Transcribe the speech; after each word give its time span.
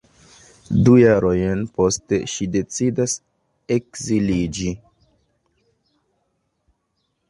Du 0.87 0.95
jarojn 0.99 1.61
poste 1.75 2.19
ŝi 2.37 2.49
decidas 2.57 3.17
ekziliĝi. 3.79 4.75